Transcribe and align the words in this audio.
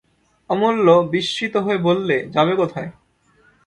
অমূল্য 0.49 0.87
বিস্মিত 1.11 1.53
হয়ে 1.57 1.79
বললে, 1.87 2.17
যাবে 2.29 2.53
কোথায়? 2.55 2.89